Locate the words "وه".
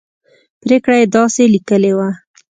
1.97-2.09